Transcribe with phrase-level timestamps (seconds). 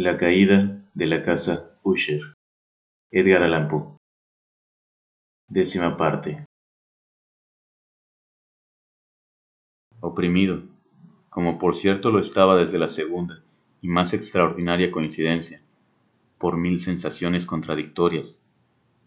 [0.00, 2.20] La caída de la casa Usher.
[3.10, 3.96] Edgar Allan Poe.
[5.48, 6.46] Décima parte.
[9.98, 10.62] Oprimido,
[11.30, 13.42] como por cierto lo estaba desde la segunda
[13.82, 15.62] y más extraordinaria coincidencia,
[16.38, 18.40] por mil sensaciones contradictorias,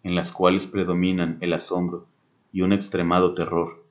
[0.03, 2.09] en las cuales predominan el asombro
[2.51, 3.87] y un extremado terror,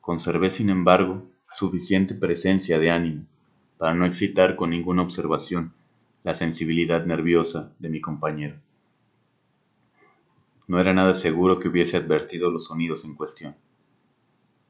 [0.00, 1.22] conservé sin embargo
[1.54, 3.26] suficiente presencia de ánimo
[3.76, 5.74] para no excitar con ninguna observación
[6.22, 8.60] la sensibilidad nerviosa de mi compañero.
[10.68, 13.56] No era nada seguro que hubiese advertido los sonidos en cuestión,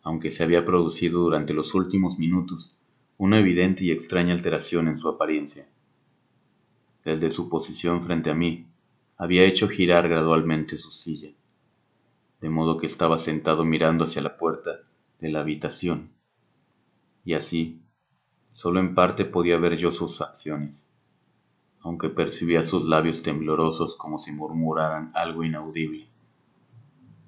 [0.03, 2.75] aunque se había producido durante los últimos minutos
[3.19, 5.69] una evidente y extraña alteración en su apariencia.
[7.05, 8.67] El de su posición frente a mí
[9.17, 11.31] había hecho girar gradualmente su silla,
[12.41, 14.81] de modo que estaba sentado mirando hacia la puerta
[15.19, 16.13] de la habitación,
[17.25, 17.83] y así,
[18.53, 20.90] solo en parte podía ver yo sus facciones,
[21.83, 26.09] aunque percibía sus labios temblorosos como si murmuraran algo inaudible.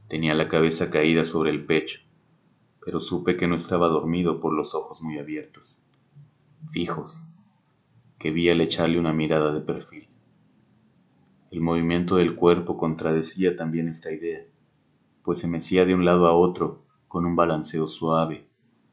[0.09, 2.01] Tenía la cabeza caída sobre el pecho,
[2.85, 5.81] pero supe que no estaba dormido por los ojos muy abiertos,
[6.71, 7.23] fijos,
[8.19, 10.09] que vi al echarle una mirada de perfil.
[11.51, 14.45] El movimiento del cuerpo contradecía también esta idea,
[15.23, 18.47] pues se mecía de un lado a otro con un balanceo suave,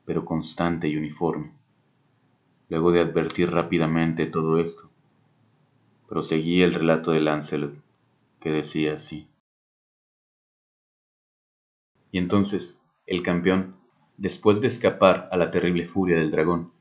[0.05, 1.53] pero constante y uniforme.
[2.69, 4.89] Luego de advertir rápidamente todo esto,
[6.09, 7.75] proseguí el relato de Lancelot,
[8.39, 9.29] que decía así.
[12.11, 13.75] Y entonces el campeón,
[14.17, 16.71] después de escapar a la terrible furia del dragón,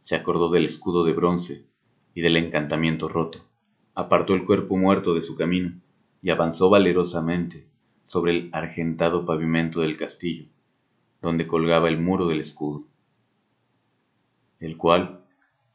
[0.00, 1.66] se acordó del escudo de bronce
[2.14, 3.44] y del encantamiento roto,
[3.94, 5.78] apartó el cuerpo muerto de su camino
[6.22, 7.66] y avanzó valerosamente
[8.06, 10.46] sobre el argentado pavimento del castillo,
[11.20, 12.84] donde colgaba el muro del escudo,
[14.60, 15.26] el cual,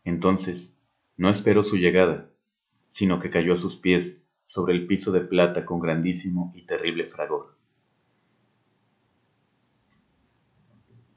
[0.04, 0.76] entonces,
[1.16, 2.30] no esperó su llegada,
[2.90, 7.06] sino que cayó a sus pies sobre el piso de plata con grandísimo y terrible
[7.06, 7.56] fragor.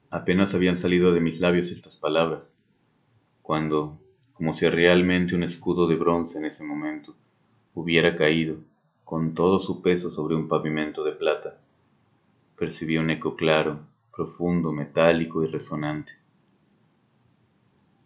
[0.09, 2.57] Apenas habían salido de mis labios estas palabras,
[3.41, 3.97] cuando,
[4.33, 7.15] como si realmente un escudo de bronce en ese momento
[7.73, 8.57] hubiera caído
[9.05, 11.57] con todo su peso sobre un pavimento de plata,
[12.57, 13.79] percibí un eco claro,
[14.13, 16.13] profundo, metálico y resonante.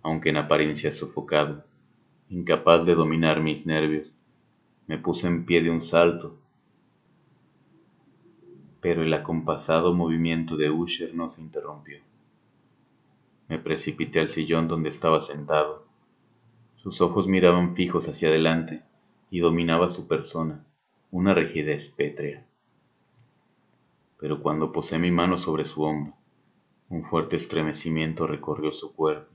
[0.03, 1.63] Aunque en apariencia sofocado,
[2.29, 4.17] incapaz de dominar mis nervios,
[4.87, 6.37] me puse en pie de un salto
[8.85, 11.97] pero el acompasado movimiento de Usher no se interrumpió.
[13.47, 15.87] Me precipité al sillón donde estaba sentado.
[16.75, 18.83] Sus ojos miraban fijos hacia adelante
[19.31, 20.63] y dominaba su persona
[21.09, 22.45] una rigidez pétrea.
[24.19, 26.13] Pero cuando posé mi mano sobre su hombro,
[26.87, 29.33] un fuerte estremecimiento recorrió su cuerpo,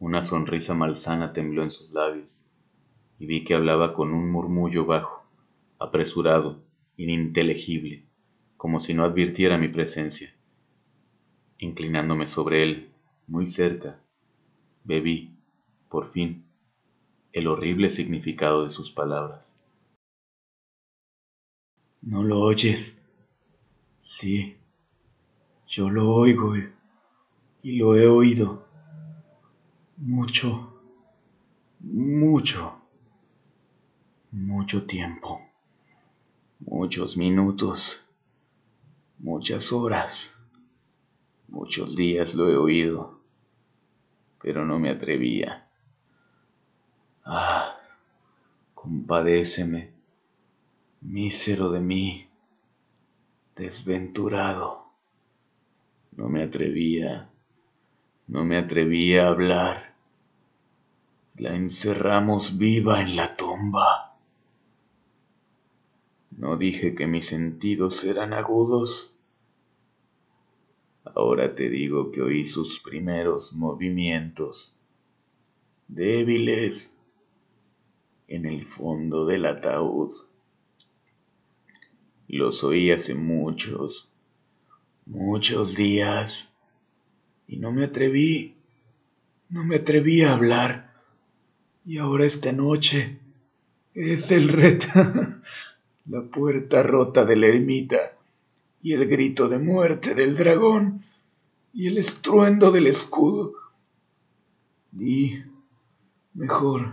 [0.00, 2.44] una sonrisa malsana tembló en sus labios,
[3.20, 5.24] y vi que hablaba con un murmullo bajo,
[5.78, 6.60] apresurado,
[6.96, 8.10] ininteligible
[8.60, 10.34] como si no advirtiera mi presencia.
[11.56, 12.90] Inclinándome sobre él,
[13.26, 13.98] muy cerca,
[14.84, 15.34] bebí,
[15.88, 16.44] por fin,
[17.32, 19.58] el horrible significado de sus palabras.
[22.02, 23.02] ¿No lo oyes?
[24.02, 24.58] Sí,
[25.66, 26.54] yo lo oigo
[27.62, 28.69] y lo he oído.
[30.00, 30.82] Mucho,
[31.80, 32.82] mucho,
[34.32, 35.40] mucho tiempo,
[36.58, 38.04] muchos minutos
[39.22, 40.34] Muchas horas,
[41.48, 43.20] muchos días lo he oído,
[44.42, 45.68] pero no me atrevía.
[47.22, 47.76] Ah,
[48.74, 49.92] compadéceme,
[51.02, 52.30] mísero de mí,
[53.54, 54.86] desventurado.
[56.12, 57.28] No me atrevía,
[58.26, 59.89] no me atrevía a hablar.
[61.40, 64.14] La encerramos viva en la tumba.
[66.32, 69.16] No dije que mis sentidos eran agudos.
[71.02, 74.76] Ahora te digo que oí sus primeros movimientos,
[75.88, 76.94] débiles,
[78.28, 80.12] en el fondo del ataúd.
[82.28, 84.12] Los oí hace muchos,
[85.06, 86.52] muchos días,
[87.48, 88.56] y no me atreví,
[89.48, 90.89] no me atreví a hablar.
[91.90, 93.18] Y ahora esta noche
[93.94, 94.86] es el reto
[96.06, 98.12] la puerta rota de la ermita
[98.80, 101.02] y el grito de muerte del dragón
[101.74, 103.54] y el estruendo del escudo.
[104.96, 105.40] Y,
[106.32, 106.92] mejor,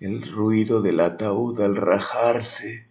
[0.00, 2.86] el ruido del ataúd al rajarse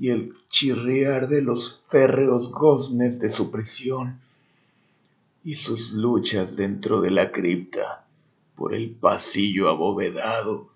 [0.00, 4.18] y el chirriar de los férreos goznes de su prisión
[5.44, 8.07] y sus luchas dentro de la cripta
[8.58, 10.72] por el pasillo abovedado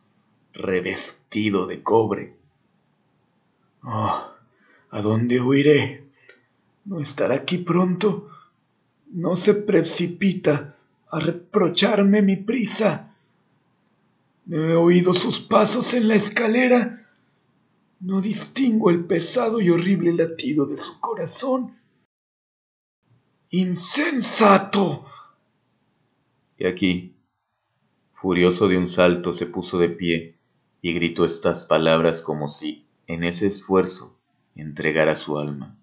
[0.53, 2.37] revestido de cobre.
[3.83, 4.31] Oh,
[4.91, 6.05] ¿a dónde huiré?
[6.85, 8.31] ¿No estará aquí pronto?
[9.11, 10.77] No se precipita
[11.11, 13.17] a reprocharme mi prisa.
[14.47, 17.11] No he oído sus pasos en la escalera.
[17.99, 21.77] No distingo el pesado y horrible latido de su corazón.
[23.51, 25.05] ¡Insensato!
[26.59, 27.17] Y aquí,
[28.23, 30.39] furioso de un salto, se puso de pie
[30.81, 34.17] y gritó estas palabras como si, en ese esfuerzo,
[34.55, 35.77] entregara su alma.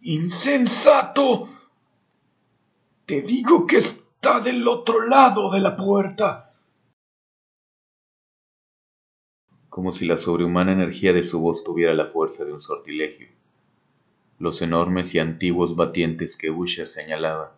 [0.00, 1.48] ¡Insensato!
[3.06, 6.56] Te digo que está del otro lado de la puerta.
[9.68, 13.28] Como si la sobrehumana energía de su voz tuviera la fuerza de un sortilegio.
[14.40, 17.56] Los enormes y antiguos batientes que Usher señalaba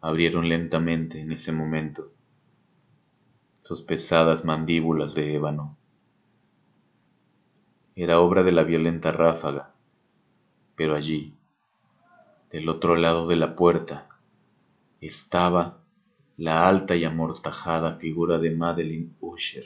[0.00, 2.15] abrieron lentamente en ese momento
[3.66, 5.76] sus pesadas mandíbulas de ébano.
[7.96, 9.74] Era obra de la violenta ráfaga,
[10.76, 11.34] pero allí,
[12.52, 14.06] del otro lado de la puerta,
[15.00, 15.78] estaba
[16.36, 19.64] la alta y amortajada figura de Madeline Usher.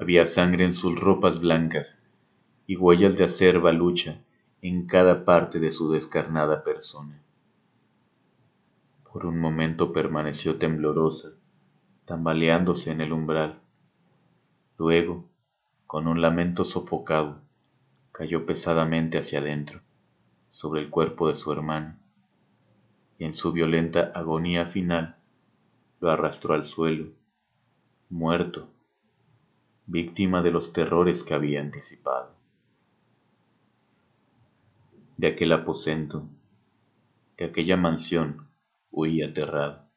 [0.00, 2.02] Había sangre en sus ropas blancas
[2.66, 4.18] y huellas de acerba lucha
[4.60, 7.22] en cada parte de su descarnada persona.
[9.04, 11.37] Por un momento permaneció temblorosa,
[12.08, 13.60] tambaleándose en el umbral.
[14.78, 15.28] Luego,
[15.86, 17.42] con un lamento sofocado,
[18.12, 19.82] cayó pesadamente hacia adentro,
[20.48, 21.98] sobre el cuerpo de su hermano,
[23.18, 25.16] y en su violenta agonía final
[26.00, 27.12] lo arrastró al suelo,
[28.08, 28.70] muerto,
[29.84, 32.34] víctima de los terrores que había anticipado.
[35.18, 36.26] De aquel aposento,
[37.36, 38.48] de aquella mansión,
[38.90, 39.87] huí aterrado.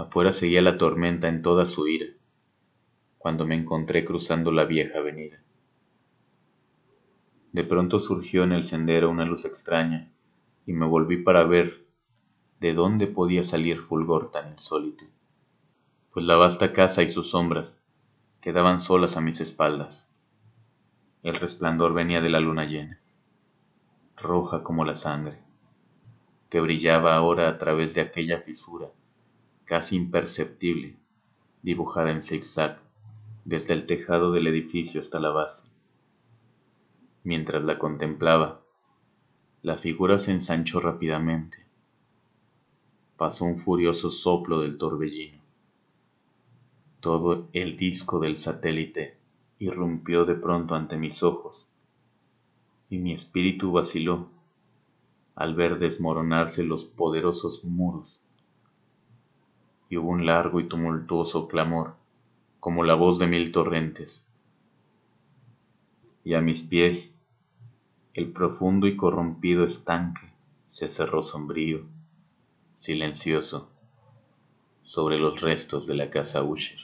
[0.00, 2.06] Afuera seguía la tormenta en toda su ira,
[3.18, 5.42] cuando me encontré cruzando la vieja avenida.
[7.52, 10.10] De pronto surgió en el sendero una luz extraña
[10.64, 11.84] y me volví para ver
[12.60, 15.04] de dónde podía salir fulgor tan insólito,
[16.14, 17.78] pues la vasta casa y sus sombras
[18.40, 20.10] quedaban solas a mis espaldas.
[21.22, 22.98] El resplandor venía de la luna llena,
[24.16, 25.36] roja como la sangre,
[26.48, 28.88] que brillaba ahora a través de aquella fisura
[29.70, 30.96] casi imperceptible,
[31.62, 32.80] dibujada en zigzag
[33.44, 35.68] desde el tejado del edificio hasta la base.
[37.22, 38.62] Mientras la contemplaba,
[39.62, 41.64] la figura se ensanchó rápidamente.
[43.16, 45.38] Pasó un furioso soplo del torbellino.
[46.98, 49.18] Todo el disco del satélite
[49.60, 51.68] irrumpió de pronto ante mis ojos,
[52.88, 54.30] y mi espíritu vaciló
[55.36, 58.19] al ver desmoronarse los poderosos muros
[59.90, 61.94] y hubo un largo y tumultuoso clamor,
[62.60, 64.24] como la voz de mil torrentes.
[66.24, 67.12] Y a mis pies,
[68.14, 70.28] el profundo y corrompido estanque
[70.68, 71.82] se cerró sombrío,
[72.76, 73.68] silencioso,
[74.82, 76.78] sobre los restos de la casa Usher.